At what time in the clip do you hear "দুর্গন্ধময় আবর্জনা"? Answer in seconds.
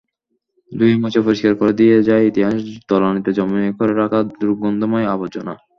4.33-5.53